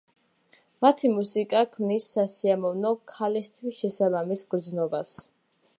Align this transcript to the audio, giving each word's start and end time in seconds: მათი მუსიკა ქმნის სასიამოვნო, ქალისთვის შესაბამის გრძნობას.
მათი 0.85 1.11
მუსიკა 1.17 1.61
ქმნის 1.75 2.07
სასიამოვნო, 2.15 2.95
ქალისთვის 3.13 3.83
შესაბამის 3.83 4.45
გრძნობას. 4.55 5.13